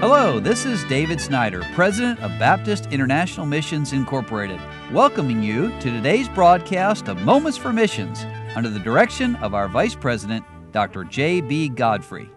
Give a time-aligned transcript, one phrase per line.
[0.00, 4.58] Hello, this is David Snyder, President of Baptist International Missions Incorporated,
[4.92, 8.24] welcoming you to today's broadcast of Moments for Missions
[8.56, 10.42] under the direction of our Vice President,
[10.72, 11.04] Dr.
[11.04, 11.68] J.B.
[11.68, 12.30] Godfrey.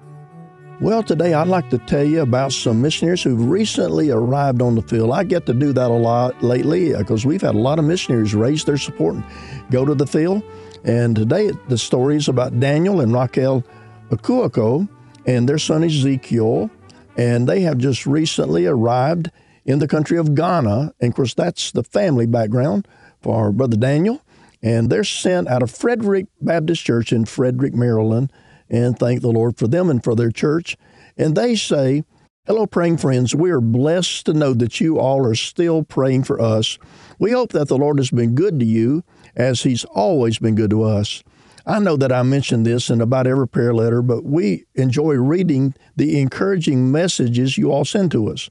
[0.81, 4.81] Well, today I'd like to tell you about some missionaries who've recently arrived on the
[4.81, 5.11] field.
[5.11, 7.85] I get to do that a lot lately uh, because we've had a lot of
[7.85, 9.23] missionaries raise their support and
[9.71, 10.43] go to the field.
[10.83, 13.63] And today the story is about Daniel and Raquel
[14.09, 14.89] Akuoko
[15.25, 16.69] and their son Ezekiel
[17.17, 19.29] and they have just recently arrived
[19.65, 20.93] in the country of Ghana.
[20.99, 22.87] And of course, that's the family background
[23.21, 24.21] for brother Daniel.
[24.61, 28.31] And they're sent out of Frederick Baptist Church in Frederick, Maryland.
[28.69, 30.77] And thank the Lord for them and for their church.
[31.17, 32.03] And they say,
[32.45, 33.33] Hello, praying friends.
[33.33, 36.77] We are blessed to know that you all are still praying for us.
[37.17, 39.03] We hope that the Lord has been good to you
[39.33, 41.23] as He's always been good to us.
[41.65, 45.73] I know that I mentioned this in about every prayer letter, but we enjoy reading
[45.95, 48.49] the encouraging messages you all send to us.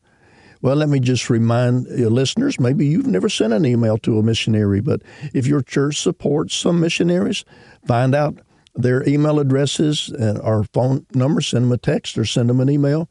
[0.62, 4.22] Well, let me just remind your listeners maybe you've never sent an email to a
[4.22, 5.02] missionary, but
[5.34, 7.44] if your church supports some missionaries,
[7.86, 8.38] find out
[8.74, 12.70] their email addresses and our phone number, send them a text or send them an
[12.70, 13.10] email.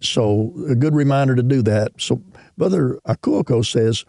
[0.00, 1.92] So, a good reminder to do that.
[1.98, 2.22] So,
[2.56, 4.04] Brother Akuoko says,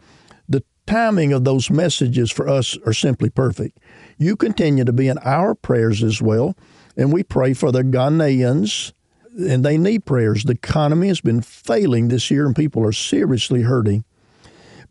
[0.90, 3.78] timing of those messages for us are simply perfect
[4.20, 6.56] you continue to be in our prayers as well.
[6.95, 8.92] And we pray for the Ghanaians,
[9.38, 10.44] and they need prayers.
[10.44, 14.04] The economy has been failing this year, and people are seriously hurting.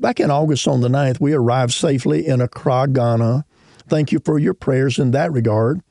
[0.00, 3.44] Back in August on the 9th, we arrived safely in Accra, Ghana.
[3.86, 5.82] Thank you for your prayers in that regard.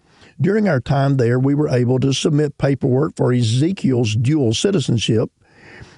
[0.41, 5.29] During our time there, we were able to submit paperwork for Ezekiel's dual citizenship.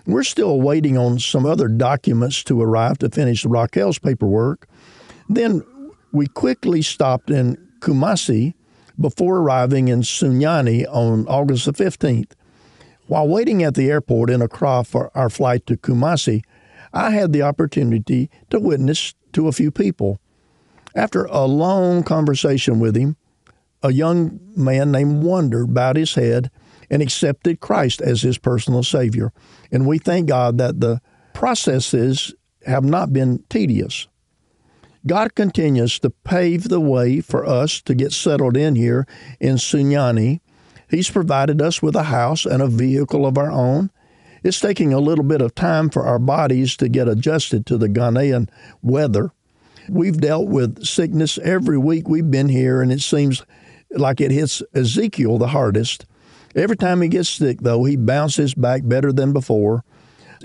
[0.05, 4.67] We're still waiting on some other documents to arrive to finish Raquel's paperwork.
[5.27, 5.63] Then
[6.11, 8.53] we quickly stopped in Kumasi
[8.99, 12.31] before arriving in Sunyani on August the 15th.
[13.07, 16.43] While waiting at the airport in Accra for our flight to Kumasi,
[16.93, 20.19] I had the opportunity to witness to a few people.
[20.95, 23.15] After a long conversation with him,
[23.81, 26.51] a young man named Wonder bowed his head
[26.89, 29.31] and accepted Christ as his personal Savior.
[29.71, 31.01] And we thank God that the
[31.33, 32.33] processes
[32.65, 34.07] have not been tedious.
[35.07, 39.07] God continues to pave the way for us to get settled in here
[39.39, 40.41] in Sunyani.
[40.89, 43.91] He's provided us with a house and a vehicle of our own.
[44.43, 47.89] It's taking a little bit of time for our bodies to get adjusted to the
[47.89, 48.49] Ghanaian
[48.81, 49.31] weather.
[49.89, 53.43] We've dealt with sickness every week we've been here, and it seems
[53.91, 56.05] like it hits Ezekiel the hardest.
[56.59, 59.85] Every time he gets sick, though, he bounces back better than before.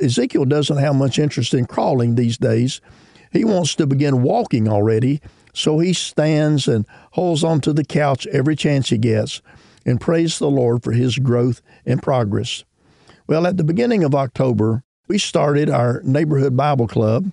[0.00, 2.80] Ezekiel doesn't have much interest in crawling these days.
[3.32, 5.20] He wants to begin walking already,
[5.52, 9.42] so he stands and holds onto the couch every chance he gets
[9.84, 12.64] and prays the Lord for his growth and progress.
[13.26, 17.32] Well, at the beginning of October, we started our neighborhood Bible club.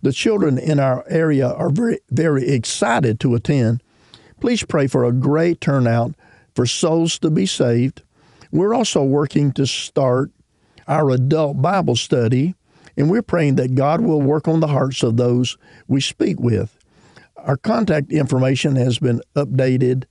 [0.00, 3.82] The children in our area are very, very excited to attend.
[4.40, 6.14] Please pray for a great turnout
[6.54, 8.02] for souls to be saved.
[8.52, 10.30] We're also working to start
[10.86, 12.54] our adult Bible study
[12.96, 15.56] and we're praying that God will work on the hearts of those
[15.88, 16.78] we speak with.
[17.36, 20.04] Our contact information has been updated,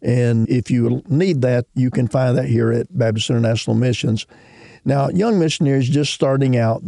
[0.00, 4.26] and if you need that, you can find that here at Baptist International Missions.
[4.84, 6.82] Now, young missionaries just starting out,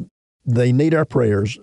[0.46, 1.58] they need our prayers.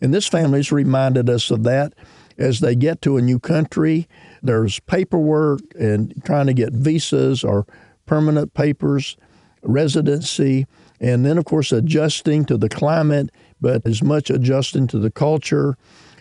[0.00, 1.94] And this family has reminded us of that
[2.36, 4.06] as they get to a new country.
[4.42, 7.66] There's paperwork and trying to get visas or
[8.08, 9.16] permanent papers,
[9.62, 10.66] residency.
[11.00, 13.30] And then, of course, adjusting to the climate,
[13.60, 15.76] but as much adjusting to the culture.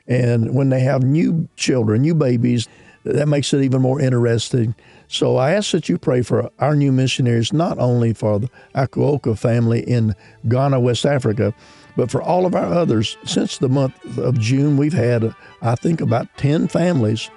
[0.07, 2.67] And when they have new children, new babies,
[3.03, 4.75] that makes it even more interesting.
[5.07, 9.37] So I ask that you pray for our new missionaries, not only for the Akuoko
[9.37, 10.13] family in
[10.47, 11.53] Ghana, West Africa,
[11.95, 13.17] but for all of our others.
[13.23, 17.29] Since the month of June, we've had, I think, about 10 families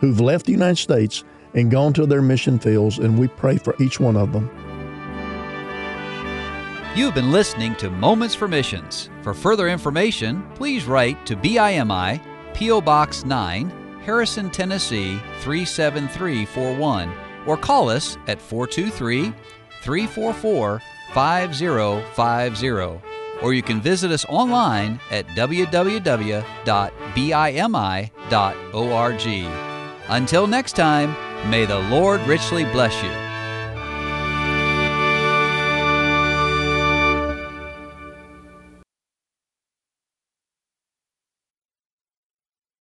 [0.00, 1.22] who've left the United States
[1.54, 4.50] and gone to their mission fields, and we pray for each one of them.
[6.94, 9.08] You've been listening to Moments for Missions.
[9.22, 12.20] For further information, please write to BIMI,
[12.52, 12.82] P.O.
[12.82, 17.10] Box 9, Harrison, Tennessee 37341,
[17.46, 19.32] or call us at 423
[19.82, 20.82] 344
[21.14, 23.00] 5050.
[23.42, 26.52] Or you can visit us online at www.bimi.org.
[30.08, 33.21] Until next time, may the Lord richly bless you.